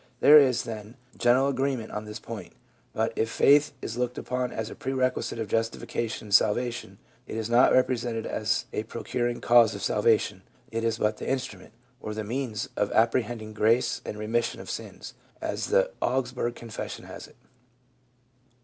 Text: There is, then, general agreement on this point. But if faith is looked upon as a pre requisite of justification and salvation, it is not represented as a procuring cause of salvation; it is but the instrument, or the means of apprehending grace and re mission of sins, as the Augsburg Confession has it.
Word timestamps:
There 0.19 0.39
is, 0.39 0.63
then, 0.63 0.95
general 1.15 1.47
agreement 1.47 1.91
on 1.91 2.05
this 2.05 2.17
point. 2.19 2.53
But 2.91 3.13
if 3.15 3.29
faith 3.29 3.71
is 3.83 3.97
looked 3.97 4.17
upon 4.17 4.51
as 4.51 4.71
a 4.71 4.75
pre 4.75 4.93
requisite 4.93 5.37
of 5.37 5.47
justification 5.47 6.25
and 6.25 6.33
salvation, 6.33 6.97
it 7.27 7.37
is 7.37 7.51
not 7.51 7.71
represented 7.71 8.25
as 8.25 8.65
a 8.73 8.81
procuring 8.81 9.41
cause 9.41 9.75
of 9.75 9.83
salvation; 9.83 10.41
it 10.71 10.83
is 10.83 10.97
but 10.97 11.17
the 11.17 11.29
instrument, 11.29 11.73
or 11.99 12.15
the 12.15 12.23
means 12.23 12.67
of 12.75 12.91
apprehending 12.93 13.53
grace 13.53 14.01
and 14.03 14.17
re 14.17 14.25
mission 14.25 14.59
of 14.59 14.71
sins, 14.71 15.13
as 15.39 15.67
the 15.67 15.91
Augsburg 16.01 16.55
Confession 16.55 17.05
has 17.05 17.27
it. 17.27 17.35